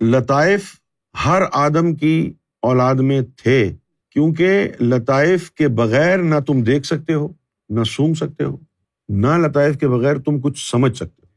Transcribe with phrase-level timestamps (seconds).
[0.00, 0.62] لطائف
[1.24, 3.72] ہر آدم کی اولاد میں تھے،
[4.10, 7.28] کیونکہ لطائف کے بغیر نہ تم دیکھ سکتے ہو،
[7.68, 8.56] نہ سونگ سکتے ہو،
[9.08, 11.28] نہ لطائف کے بغیر تم کچھ سمجھ سکتے ہو۔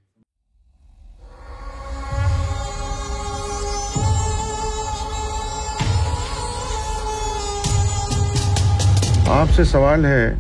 [9.33, 10.33] آپ سے سوال ہے،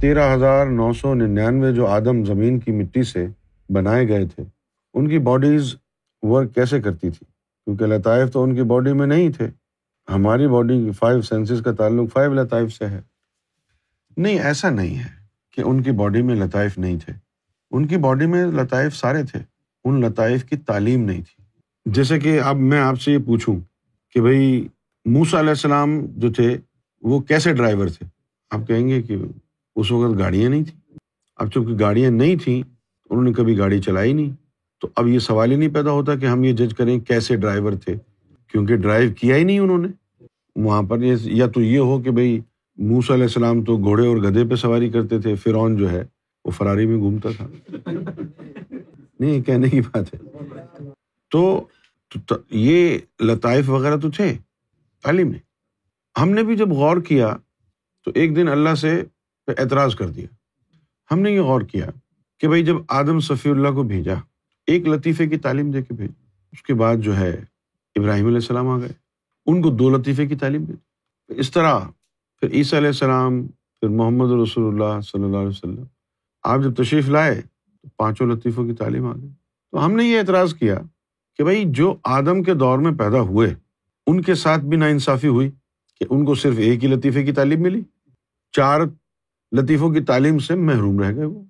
[0.00, 3.26] تیرہ ہزار نو سو ننانوے جو آدم زمین کی مٹی سے
[3.68, 4.44] بنائے گئے تھے،
[4.94, 5.74] ان کی باڈیز
[6.22, 9.48] ورک کیسے کرتی تھی؟ کیونکہ لطائف تو ان کی باڈی میں نہیں تھے۔
[10.14, 13.00] ہماری باڈی کی فائیو سینسز کا تعلق فائیو لطائف سے ہے۔
[14.16, 15.08] نہیں، ایسا نہیں ہے
[15.52, 17.12] کہ ان کی باڈی میں لطائف نہیں تھے۔
[17.70, 19.40] ان کی باڈی میں لطائف سارے تھے۔
[19.84, 21.44] ان لطائف کی تعلیم نہیں تھی۔
[21.86, 23.56] جیسے کہ اب میں آپ سے یہ پوچھوں
[24.10, 24.68] کہ بھائی
[25.04, 26.58] موسا علیہ السلام جو تھے،
[27.02, 28.06] وہ کیسے ڈرائیور تھے؟
[28.50, 29.16] آپ کہیں گے کہ
[29.76, 30.98] اس وقت گاڑیاں نہیں تھیں۔
[31.36, 32.62] اب چونکہ گاڑیاں نہیں تھیں،
[33.10, 34.49] انہوں نے کبھی گاڑی چلائی نہیں۔
[34.80, 37.72] تو اب یہ سوال ہی نہیں پیدا ہوتا کہ ہم یہ جج کریں کیسے ڈرائیور
[37.72, 37.94] تھے،
[38.52, 39.88] کیونکہ ڈرائیو کیا ہی نہیں انہوں نے۔
[40.56, 42.40] وہاں پر یا تو یہ ہو کہ بھائی
[42.76, 46.04] موس علیہ السلام تو گھوڑے اور گدھے پہ سواری کرتے تھے، فرعون جو ہے
[46.44, 47.46] وہ فراری میں گھومتا تھا۔
[49.20, 50.28] نہیں کہنے کی بات ہے۔
[51.30, 51.66] تو
[52.50, 54.36] یہ لطائف وغیرہ تو تھے،
[55.02, 55.38] تعلیم میں
[56.20, 57.36] ہم نے بھی جب غور کیا
[58.04, 59.02] تو ایک دن اللہ سے
[59.48, 60.26] اعتراض کر دیا۔
[61.10, 61.86] ہم نے یہ غور کیا
[62.38, 64.14] کہ بھائی جب آدم صفی اللہ کو بھیجا
[64.70, 66.10] ایک لطیفے کی تعلیم دے کے بھیج
[66.52, 67.44] اس کے بعد جو ہے
[67.94, 68.92] ابراہیم علیہ السلام آ گئے۔
[69.46, 70.72] ان کو دو لطیفے کی تعلیم دی
[71.28, 71.78] اس طرح
[72.40, 75.82] پھر عیسیٰ علیہ السلام، پھر محمد رسول اللہ صلی اللہ علیہ وسلم۔
[76.42, 77.40] آپ جب تشریف لائے
[77.82, 79.30] تو پانچوں لطیفوں کی تعلیم آ گئی۔
[79.70, 80.80] تو ہم نے یہ اعتراض کیا
[81.36, 83.54] کہ بھائی جو آدم کے دور میں پیدا ہوئے،
[84.06, 85.50] ان کے ساتھ بھی نا انصافی ہوئی
[86.00, 87.80] کہ ان کو صرف ایک ہی لطیفے کی تعلیم ملی۔
[88.52, 88.80] چار
[89.56, 91.42] لطیفوں کی تعلیم سے محروم رہ گئے وہ۔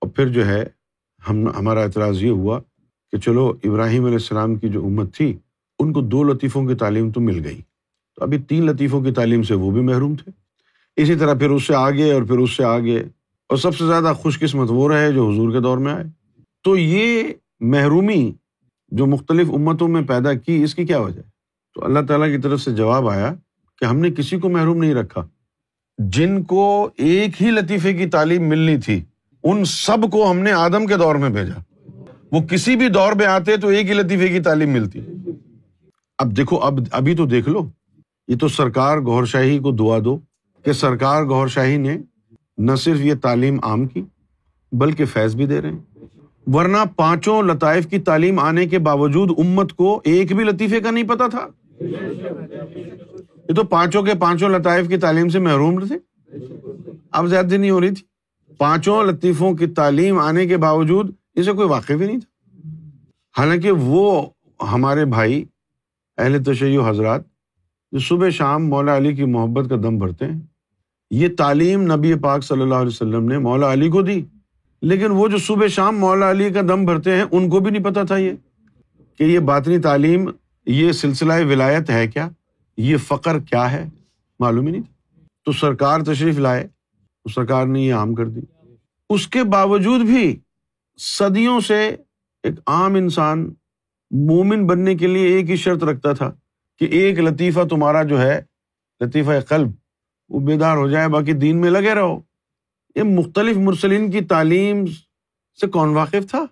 [0.00, 0.64] اور پھر جو ہے
[1.30, 2.60] ہم ہمارا اعتراض یہ ہوا
[3.12, 5.38] کہ چلو ابراہیم علیہ السلام کی جو امت تھی،
[5.78, 7.60] ان کو دو لطیفوں کی تعلیم تو مل گئی۔
[8.16, 10.30] تو ابھی تین لطیفوں کی تعلیم سے وہ بھی محروم تھے۔
[10.96, 12.98] اسی طرح پھر اس سے آگے اور پھر اس سے آگے۔
[13.48, 16.04] اور سب سے زیادہ خوش قسمت وہ رہے جو حضور کے دور میں آئے۔
[16.64, 17.22] تو یہ
[17.60, 18.32] محرومی
[18.88, 21.32] جو مختلف امتوں میں پیدا کی، اس کی کیا وجہ؟ ہے
[21.74, 23.34] تو اللہ تعالیٰ کی طرف سے جواب آیا
[23.78, 25.26] کہ ہم نے کسی کو محروم نہیں رکھا۔
[25.98, 29.00] جن کو ایک ہی لطیفے کی تعلیم ملنی تھی
[29.42, 31.60] ان سب کو ہم نے آدم کے دور میں بھیجا۔
[32.32, 35.00] وہ کسی بھی دور میں آتے تو ایک ہی لطیفے کی تعلیم ملتی۔
[36.18, 37.70] اب دیکھو، اب، ابھی تو دیکھ لو۔
[38.28, 40.18] یہ تو سرکار گور شاہی کو دعا دو
[40.64, 41.98] کہ سرکار گور شاہی نے
[42.58, 44.02] نہ صرف یہ تعلیم عام کی،
[44.72, 46.04] بلکہ فیض بھی دے رہے ہیں۔
[46.46, 51.04] ورنہ پانچوں لطائف کی تعلیم آنے کے باوجود امت کو ایک بھی لطیفے کا نہیں
[51.04, 51.46] پتا تھا۔
[53.48, 55.96] یہ تو پانچوں کے پانچوں لطائف کی تعلیم سے محروم تھے۔
[57.10, 58.11] اب زیادہ نہیں ہو رہی تھی۔
[58.62, 62.58] پانچوں لطیفوں کی تعلیم آنے کے باوجود اسے کوئی واقف ہی نہیں تھا۔
[63.38, 64.26] حالانکہ وہ
[64.72, 65.44] ہمارے بھائی،
[66.18, 67.20] اہل تشیع حضرات،
[67.92, 70.40] جو صبح شام مولا علی کی محبت کا دم بھرتے ہیں،
[71.10, 74.22] یہ تعلیم نبی پاک صلی اللہ علیہ وسلم نے مولا علی کو دی۔
[74.82, 77.84] لیکن وہ جو صبح شام مولا علی کا دم بھرتے ہیں، ان کو بھی نہیں
[77.84, 78.32] پتا تھا یہ
[79.18, 80.30] کہ یہ باطنی تعلیم،
[80.66, 82.28] یہ سلسلہ ولایت ہے کیا؟
[82.76, 83.88] یہ فخر کیا ہے؟
[84.40, 86.68] معلوم ہی نہیں تھا۔ تو سرکار تشریف لائے۔
[87.34, 88.40] سرکار نے یہ عام کر دی۔
[89.10, 90.40] اس کے باوجود بھی
[90.96, 91.96] صدیوں سے
[92.42, 93.54] ایک عام انسان
[94.10, 96.34] مومن بننے کے لیے ایک ہی شرط رکھتا تھا
[96.78, 98.42] کہ ایک لطیفہ تمہارا جو ہے،
[99.00, 99.68] لطیفہ قلب،
[100.28, 102.20] وہ بیدار ہو جائے، باقی دین میں لگے رہو۔
[102.96, 104.84] یہ مختلف مرسلین کی تعلیم
[105.60, 106.44] سے کون واقف تھا؟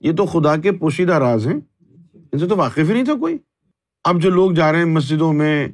[0.00, 1.60] یہ تو خدا کے پوشیدہ راز ہیں۔
[2.32, 3.38] ان سے تو واقف ہی نہیں تھا کوئی۔
[4.04, 5.68] اب جو لوگ جا رہے ہیں مسجدوں میں،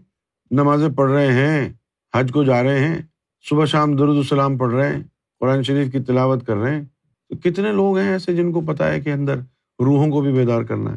[0.50, 1.72] نمازیں پڑھ رہے ہیں،
[2.14, 3.02] حج کو جا رہے ہیں
[3.48, 5.02] صبح شام درد السلام پڑھ رہے ہیں،
[5.40, 6.84] قرآن شریف کی تلاوت کر رہے ہیں۔
[7.28, 9.36] تو کتنے لوگ ہیں ایسے جن کو پتا ہے کہ اندر
[9.78, 10.96] روحوں کو بھی بیدار کرنا ہے؟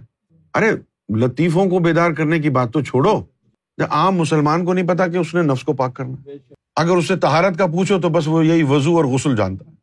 [0.54, 0.72] ارے،
[1.18, 3.22] لطیفوں کو بیدار کرنے کی بات تو چھوڑو۔
[3.90, 6.30] عام مسلمان کو نہیں پتا کہ اس نے نفس کو پاک کرنا
[6.76, 9.76] اگر اس سے تہارت کا پوچھو تو بس وہ یہی وضو اور غسل جانتا ہے۔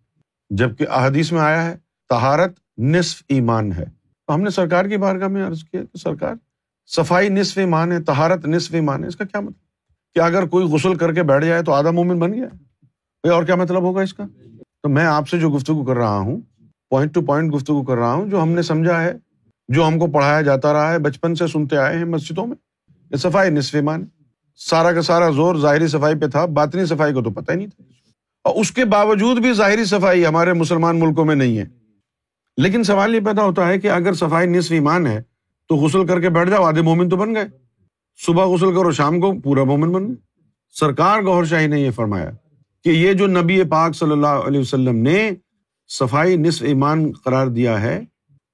[0.51, 1.77] جبکہ احادیث میں آیا ہے
[2.09, 3.85] تہارت نصف ایمان ہے۔
[4.27, 6.35] تو ہم نے سرکار کی بارگاہ میں عرض کیا کہ سرکار،
[6.87, 9.70] صفائی نصف ایمان ہے تہارت نصف ایمان ہے، اس کا کیا مطلب؟
[10.15, 12.47] کہ اگر کوئی غسل کر کے بیٹھ جائے تو آدھا مومن بن گیا۔
[13.31, 14.25] اور کیا مطلب ہوگا اس کا؟
[14.83, 16.41] تو میں آپ سے جو گفتگو کر رہا ہوں
[16.91, 19.13] پوائنٹ ٹو پوائنٹ گفتگو کر رہا ہوں، جو ہم نے سمجھا ہے،
[19.69, 22.57] جو ہم کو پڑھایا جاتا رہا ہے، بچپن سے سنتے آئے ہیں مسجدوں میں۔
[23.17, 24.05] صفائی نصف ایمان
[24.57, 27.67] سارا کا سارا زور ظاہری صفائی پہ تھا، باطنی صفائی کو تو پتہ ہی نہیں
[27.67, 27.83] تھا۔
[28.45, 31.65] اور اس کے باوجود بھی ظاہری صفائی ہمارے مسلمان ملکوں میں نہیں ہے۔
[32.57, 35.23] لیکن سوال یہ پیدا ہوتا ہے کہ اگر صفائی نصف ایمان ہے،
[35.69, 37.70] تو غسل کر کے بیٹھ جاؤ آدھے مومن تو بن گئے۔
[38.27, 40.15] صبح غسل کرو، شام کو پورا مومن بن گئے
[40.81, 42.31] سرکار گور شاہی نے یہ فرمایا
[42.85, 45.31] کہ یہ جو نبی پاک صلی اللہ علیہ وسلم نے
[45.89, 48.05] صفائی نصف ایمان قرار دیا ہے،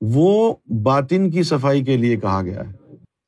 [0.00, 2.72] وہ باطن کی صفائی کے لیے کہا گیا ہے۔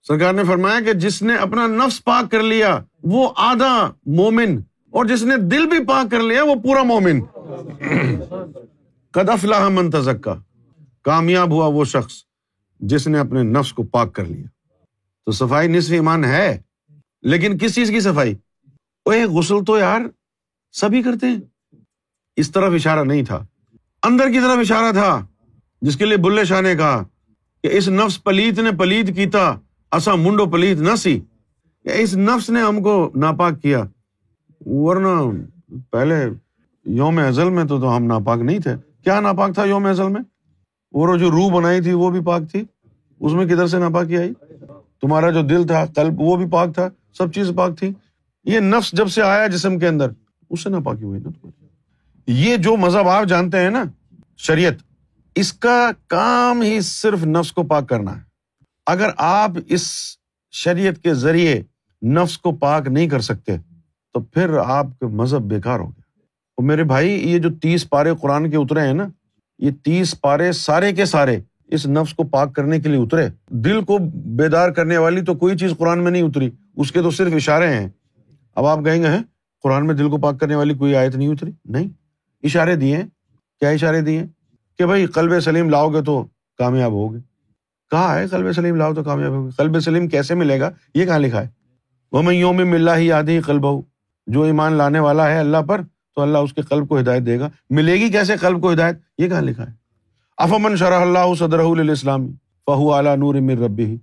[0.08, 4.60] سرکار نے فرمایا کہ جس نے اپنا نفس پاک کر لیا، وہ آدھا مومن،
[4.90, 7.20] اور جس نے دل بھی پاک کر لیا، وہ پورا مومن۔
[9.10, 10.34] قد افلاح من تزکا۔
[11.04, 12.12] کامیاب ہوا وہ شخص
[12.80, 14.57] جس نے اپنے نفس کو پاک کر لیا۔
[15.28, 16.60] تو صفائی نصف ایمان ہے،
[17.22, 18.34] لیکن کس چیز کی صفائی؟
[19.06, 20.00] وہ غسل تو یار
[20.72, 21.40] سبھی کرتے ہیں۔
[22.36, 23.46] اس طرف اشارہ نہیں تھا۔
[24.02, 25.26] اندر کی طرف اشارہ تھا،
[25.82, 27.02] جس کے لیے بلے شاہ نے کہا
[27.62, 29.54] کہ اس نفس پلیت نے پلیت کیتا
[29.90, 31.20] اصا منڈو پلیت نہ سی۔
[31.84, 33.84] اس نفس نے ہم کو ناپاک کیا۔
[34.66, 35.30] ورنہ
[35.90, 36.26] پہلے
[36.84, 38.74] یوم ازل میں تو ہم ناپاک نہیں تھے۔
[39.04, 40.22] کیا ناپاک تھا یوم ازل میں؟
[40.92, 42.64] وہ جو روح بنائی تھی وہ بھی پاک تھی۔
[43.20, 44.32] اس میں کدھر سے ناپاکی آئی؟
[45.02, 47.92] تمہارا جو دل تھا، قلب، وہ بھی پاک تھا، سب چیز پاک تھی۔
[48.44, 50.10] یہ نفس جب سے آیا جسم کے اندر،
[50.50, 51.46] اس سے ناپاکی ہوئی نا
[52.26, 53.84] یہ جو مذہب آپ جانتے ہیں نا،
[54.36, 54.72] شریعت،
[55.34, 58.22] اس کا کام ہی صرف نفس کو پاک کرنا ہے۔
[58.86, 59.92] اگر آپ اس
[60.50, 61.62] شریعت کے ذریعے
[62.02, 63.56] نفس کو پاک نہیں کر سکتے،
[64.12, 66.20] تو پھر آپ کا مذہب بیکار ہو گیا۔
[66.56, 69.08] اور میرے بھائی، یہ جو تیس پارے قرآن کے اترے ہیں نا،
[69.58, 73.84] یہ تیس پارے سارے کے سارے اس نفس کو پاک کرنے کے لیے اترے۔ دل
[73.84, 77.32] کو بیدار کرنے والی تو کوئی چیز قرآن میں نہیں اتری۔ اس کے تو صرف
[77.34, 77.88] اشارے ہیں۔
[78.54, 79.22] اب آپ کہیں گے ہاں،
[79.62, 81.88] قرآن میں دل کو پاک کرنے والی کوئی آیت نہیں اتری؟ نہیں۔
[82.42, 83.02] اشارے دیے
[83.60, 84.24] کیا اشارے دیے
[84.78, 86.26] کہ بھائی کلب سلیم لاؤ گے تو
[86.58, 87.18] کامیاب ہوگے
[87.90, 91.18] کہا ہے کلب سلیم لاؤ تو کامیاب ہوگے کلب سلیم کیسے ملے گا؟ یہ کہاں
[91.18, 91.48] لکھا ہے؟
[92.12, 93.40] وہ میں یوں میں ہی یاد ہی
[94.26, 95.80] جو ایمان لانے والا ہے اللہ پر،
[96.14, 98.96] تو اللہ اس کے قلب کو ہدایت دے گا۔ ملے گی کیسے قلب کو ہدایت؟
[99.18, 99.77] یہ کہاں لکھا ہے؟
[100.38, 102.32] افامن شرح اللہ صدر الاسلام
[102.66, 103.96] فہو اعلیٰ نور امر ربی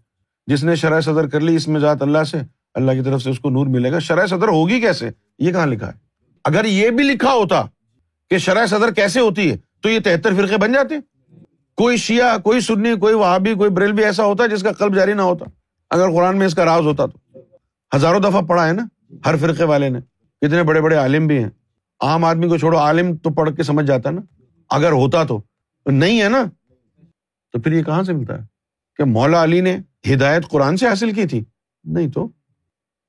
[0.48, 2.38] جس نے شرح صدر کر لی اس میں ذات اللہ سے،
[2.74, 5.10] اللہ کی طرف سے اس کو نور ملے گا۔ شرح صدر ہوگی کیسے؟
[5.40, 5.94] یہ کہاں لکھا ہے؟
[6.44, 7.64] اگر یہ بھی لکھا ہوتا
[8.30, 10.96] کہ شرح صدر کیسے ہوتی ہے، تو یہ تہتر فرقے بن جاتے۔
[11.76, 14.96] کوئی شیعہ، کوئی سنی، کوئی وہابی، کوئی بریل بھی ایسا ہوتا ہے جس کا قلب
[14.96, 15.46] جاری نہ ہوتا۔
[15.90, 17.40] اگر قرآن میں اس کا راز ہوتا تو۔
[17.96, 18.86] ہزاروں دفعہ پڑھا ہے نا،
[19.26, 20.00] ہر فرقے والے نے۔
[20.42, 21.50] کتنے بڑے بڑے عالم بھی ہیں۔
[22.02, 24.22] عام آدمی کو چھوڑو، عالم تو پڑھ کے سمجھ جاتا نا۔
[24.70, 25.42] اگر ہوتا تو۔
[25.92, 26.44] نہیں ہے نا؟
[27.52, 28.46] تو پھر یہ کہاں سے ملتا ہے؟
[28.96, 29.78] کہ مولا علی نے
[30.14, 31.44] ہدایت قرآن سے حاصل کی تھی۔
[31.84, 32.28] نہیں تو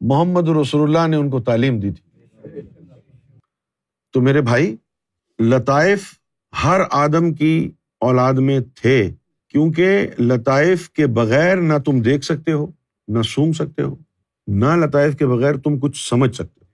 [0.01, 2.25] محمد رسول اللہ نے ان کو تعلیم دی تھی۔
[4.13, 4.77] تو میرے بھائی،
[5.41, 6.15] لطائف
[6.65, 7.71] ہر آدم کی
[8.01, 9.11] اولاد میں تھے۔
[9.49, 12.67] کیونکہ لطائف کے بغیر نہ تم دیکھ سکتے ہو،
[13.09, 13.97] نہ سونگ سکتے ہو،
[14.47, 16.67] نہ لطائف کے بغیر تم کچھ سمجھ سکتے ہو۔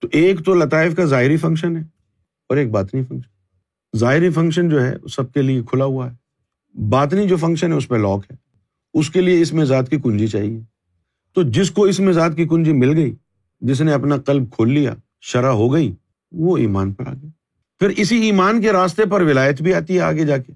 [0.00, 1.82] تو ایک تو لطائف کا ظاہری فنکشن ہے
[2.48, 3.39] اور ایک باطنی فنکشن
[3.96, 6.16] ظاہری فنکشن جو ہے سب کے لیے کھلا ہوا ہے۔
[6.88, 8.36] باطنی جو فنکشن ہے اس پہ لاک ہے۔
[8.94, 10.60] اس کے لیے اس میں ذات کی کنجی چاہیے۔
[11.32, 13.14] تو جس کو اس میں ذات کی کنجی مل گئی،
[13.60, 15.94] جس نے اپنا قلب کھول لیا، شرح ہو گئی،
[16.32, 17.30] وہ ایمان پر آ گیا۔
[17.78, 20.52] پھر اسی ایمان کے راستے پر ولایت بھی آتی ہے آگے جا کے۔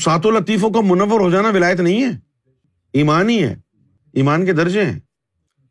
[0.00, 2.10] ساتوں لطیفوں کو منور ہو جانا ولایت نہیں ہے۔
[2.92, 3.56] ایمان ہی ہے۔
[4.12, 5.00] ایمان کے درجے ہیں۔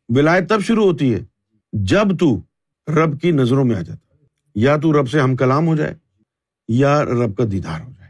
[0.08, 1.20] ولایت تب شروع ہوتی ہے
[1.72, 2.40] جب تو
[2.88, 4.14] رب کی نظروں میں آ جاتا
[4.54, 5.94] یا تو رب سے ہم کلام ہو جائے۔
[6.68, 8.06] یا رب کا دیدار ہو جائے۔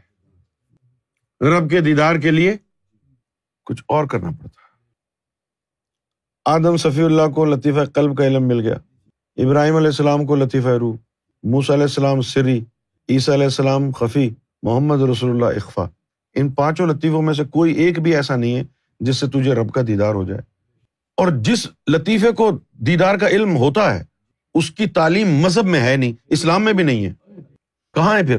[1.49, 2.55] رب کے دیدار کے لیے
[3.65, 4.57] کچھ اور کرنا پڑتا۔
[6.45, 8.75] آدم صفی اللہ کو لطیفہ قلب کا علم مل گیا۔
[9.37, 10.95] ابراہیم علیہ السلام کو لطیفہ روح۔
[11.43, 12.61] موس علیہ السلام سری۔
[13.09, 14.29] عیسیٰ علیہ السلام خفی۔
[14.63, 15.85] محمد رسول اللہ اقفا
[16.35, 18.63] ان پانچوں لطیفوں میں سے کوئی ایک بھی ایسا نہیں ہے
[18.99, 20.41] جس سے تجھے رب کا دیدار ہو جائے۔
[21.17, 24.03] اور جس لطیفے کو دیدار کا علم ہوتا ہے،
[24.53, 27.26] اس کی تعلیم مذہب میں ہے نہیں، اسلام میں بھی نہیں ہے۔
[27.93, 28.37] کہاں ہے پھر؟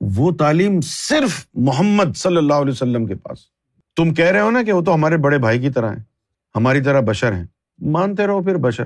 [0.00, 3.38] وہ تعلیم صرف محمد صلی اللہ علیہ وسلم کے پاس۔
[3.96, 6.02] تم کہہ رہے ہو نا کہ وہ تو ہمارے بڑے بھائی کی طرح ہیں،
[6.54, 7.44] ہماری طرح بشر ہیں۔
[7.78, 8.84] مانتے رہو پھر بشر،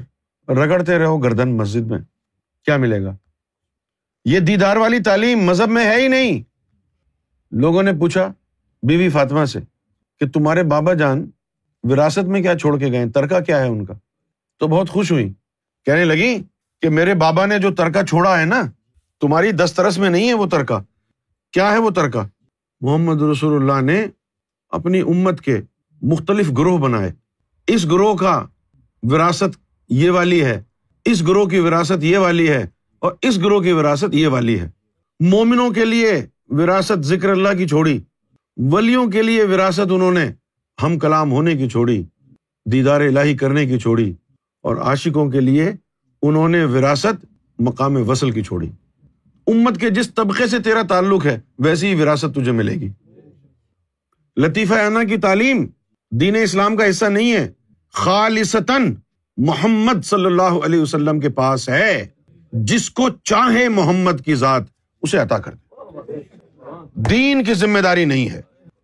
[0.49, 1.99] رگڑتے رہو گردن مسجد میں،
[2.65, 3.17] کیا ملے گا؟
[4.25, 6.43] یہ دیدار والی تعلیم مذہب میں ہے ہی نہیں۔
[7.53, 8.33] لوگوں نے پوچھا
[8.83, 9.59] بیوی فاطمہ سے
[10.21, 11.31] کہ تمہارے بابا جان
[11.83, 13.95] وراثت میں کیا چھوڑ کے گئے ترکا کیا ہے ان کا؟
[14.59, 15.33] تو بہت خوش ہوئی
[15.85, 16.39] کہنے لگی
[16.83, 18.63] کہ میرے بابا نے جو ترکا چھوڑا ہے نا
[19.21, 20.81] تمہاری دسترس میں نہیں ہے وہ ترکا
[21.53, 22.27] کیا ہے وہ ترکا
[22.81, 24.07] محمد رسول اللہ نے
[24.69, 25.59] اپنی امت کے
[26.03, 27.13] مختلف گروہ بنائے۔
[27.67, 28.47] اس گروہ کا
[29.03, 29.59] وراثت
[29.89, 30.63] یہ والی ہے،
[31.05, 32.67] اس گروہ کی وراثت یہ والی ہے
[32.99, 34.71] اور اس گروہ کی وراثت یہ والی ہے۔
[35.21, 38.01] مومنوں کے لیے وراثت ذکر اللہ کی چھوڑی،
[38.57, 40.33] ولیوں کے لیے وراثت انہوں نے
[40.83, 42.03] ہم کلام ہونے کی چھوڑی،
[42.73, 44.15] دیدار الہی کرنے کی چھوڑی
[44.63, 45.73] اور عاشقوں کے لیے
[46.23, 47.25] انہوں نے وراثت
[47.59, 48.71] مقام وصل کی چھوڑی۔
[49.53, 52.89] امت کے جس طبقے سے تیرا تعلق ہے، ویسی ہی وراثت تجھے ملے گی۔
[54.37, 55.67] لطیفہ انا کی تعلیم
[56.11, 57.49] دین اسلام کا حصہ نہیں ہے،
[57.93, 58.95] خالصتاً
[59.37, 62.07] محمد صلی اللہ علیہ وسلم کے پاس ہے۔
[62.53, 64.63] جس کو چاہے محمد کی ذات،
[65.03, 66.13] اسے عطا کر دے۔
[66.95, 68.41] دین کی ذمہ داری نہیں ہے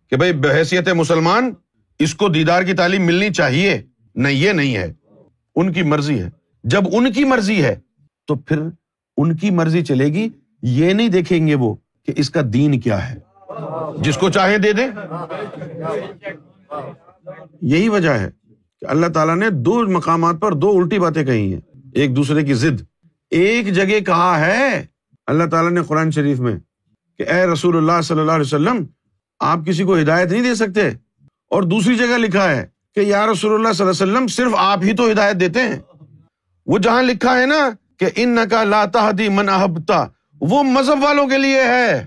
[0.09, 1.51] کہ بھائی بحیثیت مسلمان،
[1.99, 3.81] اس کو دیدار کی تعلیم ملنی چاہیے۔
[4.15, 4.93] نہیں یہ نہیں ہے،
[5.55, 6.29] ان کی مرضی ہے۔
[6.63, 7.75] جب ان کی مرضی ہے،
[8.27, 8.59] تو پھر
[9.17, 10.29] ان کی مرضی چلے گی۔
[10.67, 13.19] یہ نہیں دیکھیں گے وہ کہ اس کا دین کیا ہے۔
[13.97, 14.85] جس کو چاہے دے دے
[17.61, 18.29] یہی وجہ ہے
[18.79, 21.61] کہ اللہ تعالیٰ نے دو مقامات پر دو الٹی باتیں کہی ہیں۔
[21.93, 22.81] ایک دوسرے کی ضد۔
[23.29, 24.85] ایک جگہ کہا ہے،
[25.27, 26.55] اللہ تعالیٰ نے قرآن شریف میں
[27.17, 28.85] کہ اے رسول اللہ صلی اللہ علیہ وسلم،
[29.39, 30.89] آپ کسی کو ہدایت نہیں دے سکتے۔
[31.49, 34.79] اور دوسری جگہ لکھا ہے کہ یا رسول اللہ صلی اللہ علیہ وسلم، صرف آپ
[34.83, 35.79] ہی تو ہدایت دیتے ہیں۔
[36.65, 40.05] وہ جہاں لکھا ہے نا کہ ان کا لاتا من احبتا
[40.41, 42.05] وہ مذہب والوں کے لیے ہے۔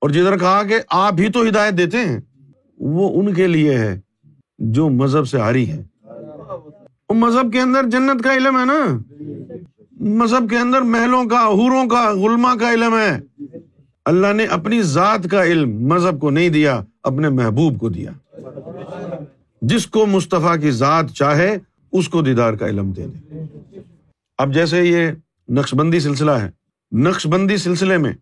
[0.00, 2.20] اور جدھر کہا کہ آپ ہی تو ہدایت دیتے ہیں،
[2.78, 4.00] وہ ان کے لیے ہے
[4.58, 5.82] جو مذہب سے آ رہی ہے
[7.14, 8.98] مذہب کے اندر جنت کا علم ہے نا۔
[10.00, 13.44] مذہب کے اندر محلوں کا، حوروں کا غلما کا علم ہے۔
[14.04, 18.10] اللہ نے اپنی ذات کا علم مذہب کو نہیں دیا، اپنے محبوب کو دیا۔
[19.62, 21.58] جس کو مصطفیٰ کی ذات چاہے،
[21.92, 23.42] اس کو دیدار کا علم دے دے۔
[24.38, 25.10] اب جیسے یہ
[25.48, 26.59] نقش بندی سلسلہ ہے
[26.92, 28.12] نقش بندی سلسلے میں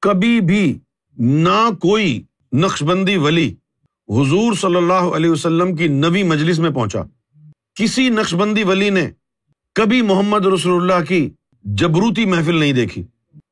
[0.00, 0.78] کبھی بھی
[1.18, 2.22] نہ کوئی
[2.52, 3.54] نقش بندی ولی
[4.08, 7.00] حضور صلی اللہ علیہ وسلم کی نبی مجلس میں پہنچا۔
[7.74, 9.10] کسی نقش بندی ولی نے
[9.74, 11.30] کبھی محمد رسول اللہ کی
[11.64, 13.02] جبروتی محفل نہیں دیکھی۔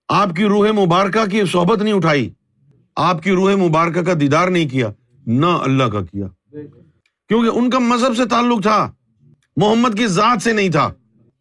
[0.08, 2.30] آپ کی روح مبارکہ کی صحبت نہیں اٹھائی۔
[2.96, 4.90] آپ کی روح مبارکہ کا دیدار نہیں کیا،
[5.26, 6.26] نہ اللہ کا کیا۔
[7.28, 8.92] کیونکہ ان کا مذہب سے تعلق تھا۔
[9.56, 10.92] محمد کی ذات سے نہیں تھا۔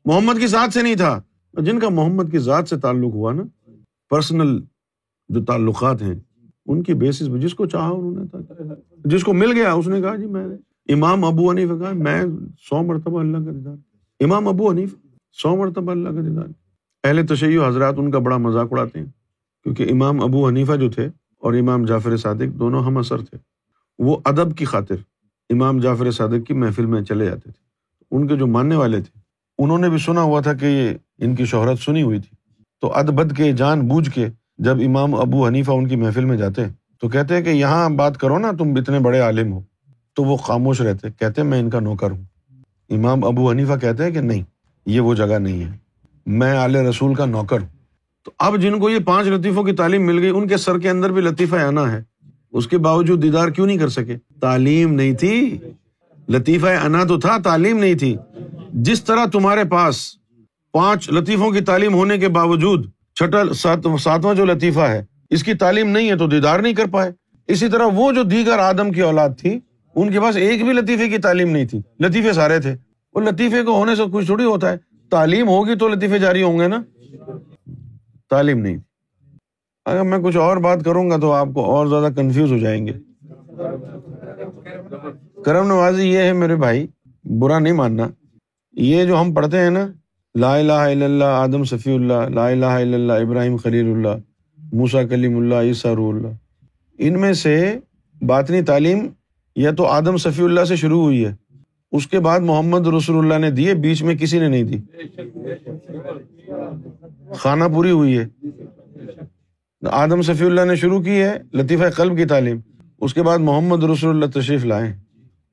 [0.05, 1.21] محمد کی ذات سے نہیں تھا۔
[1.53, 3.43] جن کا محمد کی ذات سے تعلق ہوا نا
[4.09, 4.61] پرسنل
[5.29, 6.15] جو تعلقات ہیں،
[6.65, 8.73] ان کی بیسس پہ جس کو چاہا انہوں نے
[9.05, 10.47] جس کو مل گیا، اس نے کہا جی میں
[10.89, 12.23] امام ابو حنیف کہا میں
[12.59, 13.75] سو مرتبہ اللہ کا دیدار۔
[14.19, 14.95] امام ابو حنیف
[15.31, 16.47] سو مرتبہ اللہ کا دیدار۔
[17.03, 19.05] اہل تشیع حضرات ان کا بڑا مذاق اڑاتے ہیں،
[19.63, 21.07] کیونکہ امام ابو حنیفہ جو تھے
[21.39, 23.37] اور امام جعفر صادق دونوں ہم اثر تھے۔
[23.99, 24.95] وہ ادب کی خاطر
[25.49, 27.63] امام جعفر صادق کی محفل میں چلے جاتے تھے۔
[28.11, 29.19] ان کے جو ماننے والے تھے،
[29.57, 30.89] انہوں نے بھی سنا ہوا تھا کہ یہ
[31.19, 32.35] ان کی شہرت سنی ہوئی تھی۔
[32.81, 34.27] تو اد بد کے، جان بوجھ کے
[34.57, 36.61] جب امام ابو حنیفہ ان کی محفل میں جاتے
[37.01, 39.61] تو کہتے کہ یہاں بات کرو نا، تم اتنے بڑے عالم ہو۔
[40.15, 42.23] تو وہ خاموش رہتے، کہتے میں ان کا نوکر ہوں۔
[42.89, 44.43] امام ابو حنیفہ کہتے ہیں کہ نہیں،
[44.85, 45.71] یہ وہ جگہ نہیں ہے۔
[46.25, 47.67] میں اعلی رسول کا نوکر ہوں۔
[48.25, 50.89] تو اب جن کو یہ پانچ لطیفوں کی تعلیم مل گئی، ان کے سر کے
[50.89, 52.03] اندر بھی لطیفہ آنا ہے۔
[52.51, 55.57] اس کے باوجود دیدار کیوں نہیں کر سکے؟ تعلیم نہیں تھی۔
[56.29, 58.17] لطیفہ انا تو تھا، تعلیم نہیں تھی۔
[58.73, 60.15] جس طرح تمہارے پاس
[60.73, 63.53] پانچ لطیفوں کی تعلیم ہونے کے باوجود چھٹا
[63.99, 67.11] ساتواں جو لطیفہ ہے، اس کی تعلیم نہیں ہے تو دیدار نہیں کر پائے۔
[67.47, 69.59] اسی طرح وہ جو دیگر آدم کی اولاد تھی،
[69.95, 72.75] ان کے پاس ایک بھی لطیفے کی تعلیم نہیں تھی۔ لطیفے سارے تھے۔
[73.13, 74.77] وہ لطیفے کو ہونے سے کچھ تھوڑی ہوتا ہے۔
[75.09, 76.83] تعلیم ہوگی تو لطیفے جاری ہوں گے نا؟
[78.29, 78.77] تعلیم نہیں۔
[79.85, 82.87] اگر میں کچھ اور بات کروں گا تو آپ کو اور زیادہ کنفیوز ہو جائیں
[82.87, 82.93] گے۔
[85.45, 86.87] کرم نوازی یہ ہے میرے بھائی،
[87.23, 88.07] برا نہیں ماننا۔
[88.71, 89.87] یہ جو ہم پڑھتے ہیں نا
[90.39, 94.17] لا الہ الا اللہ آدم صفی اللہ لا الہ الا اللہ ابراہیم خلیل اللہ
[94.73, 96.27] موسا کلیم اللہ عیسیٰ روح اللہ
[96.97, 97.79] ان میں سے
[98.21, 99.07] باطنی تعلیم
[99.55, 101.35] یا تو آدم صفی اللہ سے شروع ہوئی ہے۔
[101.91, 104.77] اس کے بعد محمد رسول اللہ نے دیے بیچ میں کسی نے نہیں دی۔
[107.35, 108.27] خانہ پوری ہوئی ہے۔
[109.91, 112.59] آدم صفی اللہ نے شروع کی ہے، لطیفہ قلب کی تعلیم۔
[113.01, 114.93] اس کے بعد محمد رسول اللہ تشریف لائے۔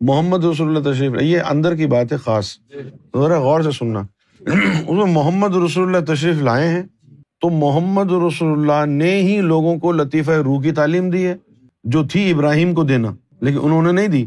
[0.01, 2.49] محمد رسول اللہ تشریف لائے، یہ اندر کی بات ہے خاص۔
[3.17, 4.03] ذرا غور سے سننا۔
[4.87, 6.83] اس میں محمد رسول اللہ تشریف لائے ہیں۔
[7.41, 11.37] تو محمد رسول اللہ نے ہی لوگوں کو لطیفہ روح کی تعلیم دی ہے،
[11.85, 14.27] جو تھی ابراہیم کو دینا، لیکن انہوں نے نہیں دی۔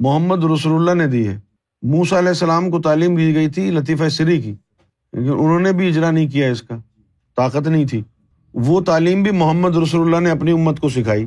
[0.00, 1.40] محمد رسول اللہ نے دی ہے۔
[1.82, 4.54] موسا علیہ السلام کو تعلیم دی گئی تھی، لطیفہ سری کی،
[5.12, 6.76] لیکن انہوں نے بھی اجرا نہیں کیا اس کا،
[7.36, 8.02] طاقت نہیں تھی۔
[8.54, 11.26] وہ تعلیم بھی محمد رسول اللہ نے اپنی امت کو سکھائی۔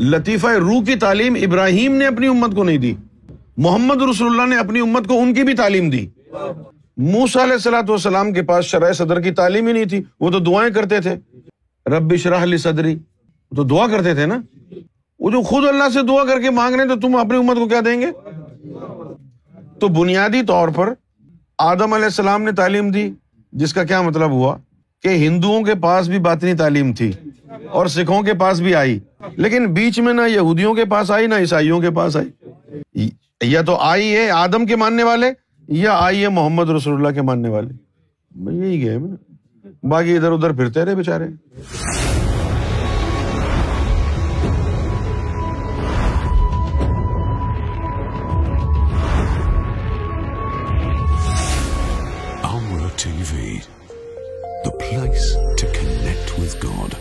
[0.00, 2.94] لطیفہ روح کی تعلیم ابراہیم نے اپنی امت کو نہیں دی۔
[3.56, 6.06] محمد رسول اللہ نے اپنی امت کو ان کی بھی تعلیم دی۔
[6.98, 10.38] موسا علیہ السلاۃ والسلام کے پاس شرح صدر کی تعلیم ہی نہیں تھی، وہ تو
[10.38, 11.38] دعائیں کرتے تھے۔
[11.86, 12.98] رب شرح علی صدری۔
[13.56, 14.40] تو دعا کرتے تھے نا؟
[15.18, 17.68] وہ جو خود اللہ سے دعا کر کے مانگ رہے تو تم اپنی امت کو
[17.68, 18.06] کیا دیں گے؟
[19.78, 20.92] تو بنیادی طور پر
[21.58, 23.12] آدم علیہ السلام نے تعلیم دی،
[23.52, 24.56] جس کا کیا مطلب ہوا؟
[25.02, 27.12] کہ ہندوؤں کے پاس بھی باطنی تعلیم تھی
[27.70, 28.98] اور سکھوں کے پاس بھی آئی۔
[29.36, 32.50] لیکن بیچ میں نہ یہودیوں کے پاس آئی، نہ عیسائیوں کے پاس آئی۔
[33.42, 37.48] یا تو آئی ہے آدم کے ماننے والے یا آئیے محمد رسول اللہ کے ماننے
[37.48, 37.74] والے۔
[38.66, 38.98] یہی گئے
[39.88, 41.26] باقی ادھر ادھر پھرتے رہے بیچارے۔
[53.10, 53.58] TV
[54.64, 56.94] the place to connect God